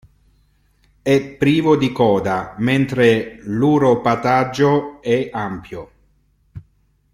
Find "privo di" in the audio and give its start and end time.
1.37-1.91